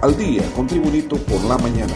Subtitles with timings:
[0.00, 1.92] al día con Tribunito por la mañana.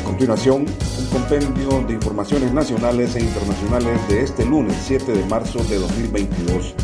[0.00, 0.64] A continuación,
[0.98, 6.74] un compendio de informaciones nacionales e internacionales de este lunes 7 de marzo de 2022.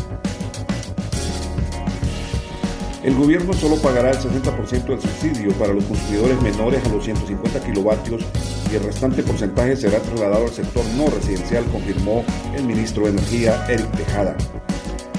[3.03, 7.63] El gobierno solo pagará el 60% del subsidio para los consumidores menores a los 150
[7.63, 8.25] kilovatios
[8.69, 13.65] y el restante porcentaje será trasladado al sector no residencial, confirmó el ministro de Energía,
[13.69, 14.35] Eric Tejada.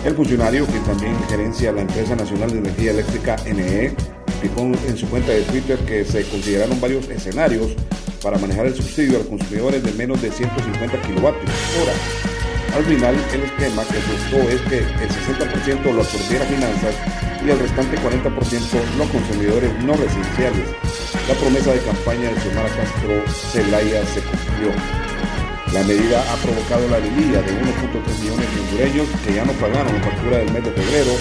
[0.04, 3.94] El funcionario, que también gerencia la Empresa Nacional de Energía Eléctrica NE,
[4.40, 7.72] explicó en su cuenta de Twitter que se consideraron varios escenarios
[8.22, 11.50] para manejar el subsidio a los consumidores de menos de 150 kilovatios
[11.82, 11.92] hora
[12.74, 16.94] al final, el esquema que buscó es que el 60% lo absorbiera finanzas
[17.44, 20.68] y el restante 40% los consumidores no residenciales.
[21.26, 25.07] La promesa de campaña de Xiomara Castro Celaya se cumplió.
[25.72, 29.92] La medida ha provocado la alegría de 1.3 millones de hondureños que ya no pagaron
[29.94, 31.12] la factura del mes de febrero,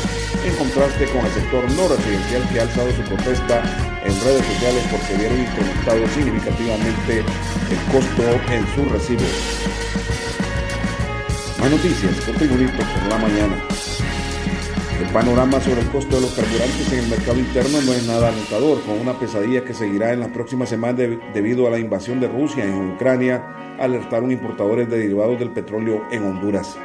[0.45, 3.61] en contraste con el sector no residencial que ha alzado su protesta
[4.05, 9.27] en redes sociales porque vieron incrementado significativamente el costo en su recibo.
[11.59, 13.63] Más noticias, bonito por la mañana.
[14.99, 18.29] El panorama sobre el costo de los carburantes en el mercado interno no es nada
[18.29, 20.97] alentador, con una pesadilla que seguirá en las próximas semanas
[21.35, 26.23] debido a la invasión de Rusia en Ucrania, alertaron importadores de derivados del petróleo en
[26.23, 26.79] Honduras.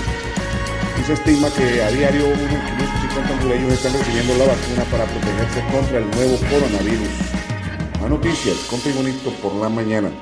[1.06, 5.98] se estima que a diario unos 550 hondureños están recibiendo la vacuna para protegerse contra
[5.98, 7.45] el nuevo coronavirus.
[8.06, 10.12] Más noticias con Tribunito por la mañana.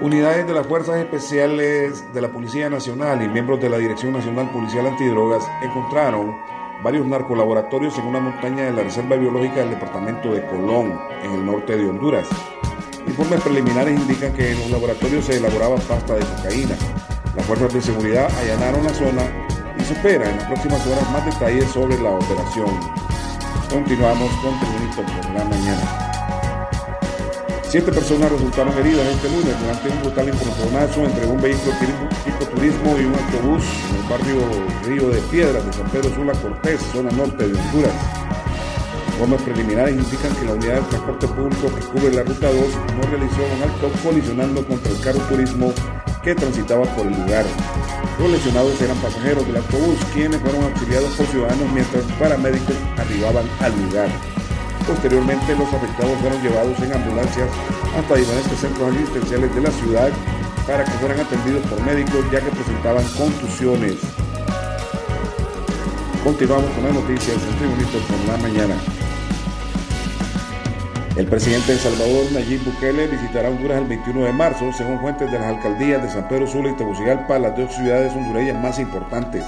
[0.00, 4.48] Unidades de las Fuerzas Especiales de la Policía Nacional y miembros de la Dirección Nacional
[4.52, 6.36] Policial Antidrogas encontraron
[6.84, 11.44] varios narcolaboratorios en una montaña de la Reserva Biológica del Departamento de Colón, en el
[11.44, 12.28] norte de Honduras.
[13.08, 16.76] Informes preliminares indican que en los laboratorios se elaboraba pasta de cocaína,
[17.34, 19.22] las fuerzas de seguridad allanaron la zona
[19.76, 23.10] y se espera en las próximas horas más detalles sobre la operación.
[23.70, 26.10] Continuamos con Tribunito por la mañana.
[27.62, 31.76] Siete personas resultaron heridas este lunes durante un brutal encontronazo entre un vehículo
[32.52, 34.38] turismo y un autobús en el barrio
[34.84, 37.94] Río de Piedras de San Pedro Sula Cortés, zona norte de Honduras.
[39.12, 42.56] Informes preliminares indican que la unidad de transporte público que cubre la ruta 2
[42.96, 45.72] no realizó un alto colisionando contra el carro turismo
[46.22, 47.44] que transitaba por el lugar.
[48.18, 53.72] Los lesionados eran pasajeros del autobús, quienes fueron auxiliados por ciudadanos mientras paramédicos arribaban al
[53.82, 54.08] lugar.
[54.86, 57.48] Posteriormente, los afectados fueron llevados en ambulancias
[57.96, 60.10] hasta diferentes centros asistenciales de la ciudad
[60.66, 63.96] para que fueran atendidos por médicos ya que presentaban contusiones.
[66.22, 68.99] Continuamos con las noticias en Tribunito por la mañana.
[71.16, 75.38] El presidente de Salvador, Nayib Bukele, visitará Honduras el 21 de marzo, según fuentes de
[75.38, 79.44] las alcaldías de San Pedro Sula y Tegucigalpa, las dos ciudades hondureñas más importantes.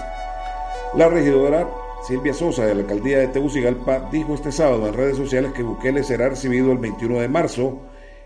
[0.96, 1.68] La regidora
[2.06, 6.02] Silvia Sosa de la alcaldía de Tegucigalpa dijo este sábado en redes sociales que Bukele
[6.02, 7.80] será recibido el 21 de marzo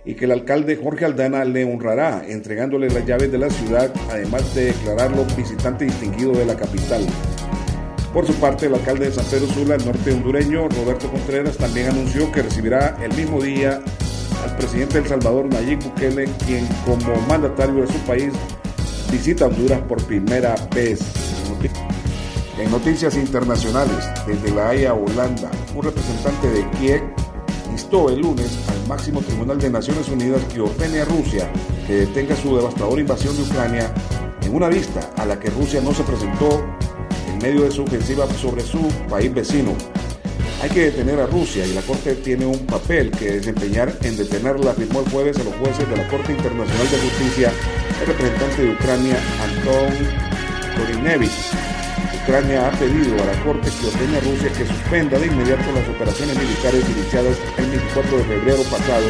[0.06, 4.54] y que el alcalde Jorge Aldana le honrará entregándole las llaves de la ciudad, además
[4.54, 7.06] de declararlo visitante distinguido de la capital.
[8.12, 11.90] Por su parte, el alcalde de San Pedro Sula, el norte hondureño, Roberto Contreras, también
[11.90, 13.82] anunció que recibirá el mismo día
[14.42, 18.32] al presidente de El Salvador, Nayib Bukele, quien como mandatario de su país
[19.10, 21.00] visita Honduras por primera vez.
[22.58, 27.02] En noticias internacionales, desde La Haya, Holanda, un representante de Kiev
[27.70, 31.50] instó el lunes al máximo tribunal de Naciones Unidas que ordene a Rusia
[31.86, 33.92] que detenga su devastadora invasión de Ucrania
[34.42, 36.64] en una vista a la que Rusia no se presentó
[37.38, 39.72] medio de su ofensiva sobre su país vecino.
[40.62, 44.70] Hay que detener a Rusia y la Corte tiene un papel que desempeñar en detenerla,
[44.70, 47.52] afirmó el jueves a los jueces de la Corte Internacional de Justicia
[48.00, 49.92] el representante de Ucrania, Anton
[50.76, 51.52] Korinevich.
[52.22, 55.88] Ucrania ha pedido a la Corte que ordene a Rusia que suspenda de inmediato las
[55.88, 59.06] operaciones militares iniciadas el 24 de febrero pasado,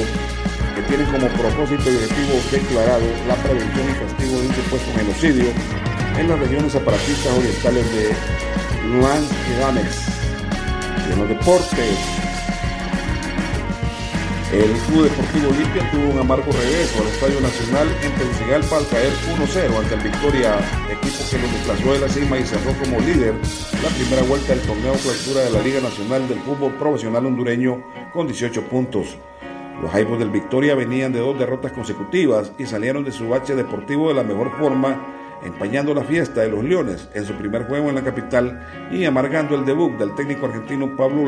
[0.75, 5.76] que tienen como propósito y objetivo declarado la prevención y castigo de un supuesto genocidio
[6.19, 8.15] en las regiones separatistas orientales de
[8.89, 10.09] Luhansk y Donetsk.
[11.09, 11.99] Y en los deportes,
[14.53, 19.13] el Club Deportivo Olimpia tuvo un amargo regreso al Estadio Nacional en Tegucigalpa al caer
[19.37, 20.55] 1-0 ante el Victoria,
[20.91, 23.35] equipo que lo desplazó de la cima y cerró como líder
[23.83, 27.83] la primera vuelta del torneo clausura de la Liga Nacional del Fútbol Profesional Hondureño
[28.13, 29.19] con 18 puntos.
[29.83, 34.09] Los Jaibos del Victoria venían de dos derrotas consecutivas y salieron de su bache deportivo
[34.09, 37.95] de la mejor forma, empañando la fiesta de los Leones en su primer juego en
[37.97, 41.25] la capital y amargando el debut del técnico argentino Pablo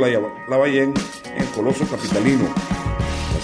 [0.49, 0.95] Lavallén
[1.37, 2.49] en Coloso Capitalino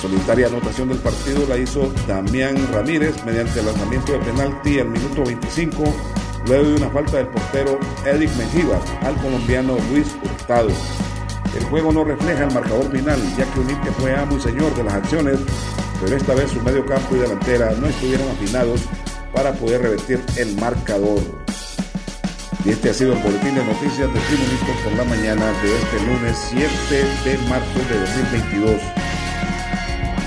[0.05, 5.25] solitaria anotación del partido la hizo Damián Ramírez mediante el lanzamiento de penalti al minuto
[5.25, 5.83] 25,
[6.47, 10.69] luego de una falta del portero Eric Mejía al colombiano Luis Hurtado.
[11.57, 14.85] El juego no refleja el marcador final, ya que Olimpia fue amo y señor de
[14.85, 15.39] las acciones,
[16.03, 18.83] pero esta vez su medio campo y delantera no estuvieron afinados
[19.35, 21.21] para poder revertir el marcador.
[22.65, 26.01] Y este ha sido el boletín de noticias de Tribunito por la mañana de este
[26.07, 26.69] lunes 7
[27.25, 28.81] de marzo de 2022.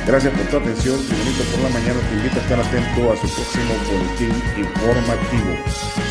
[0.06, 0.96] Gracias por tu atención.
[0.98, 6.07] bonito por la mañana te invito a estar atento a su próximo boletín informativo.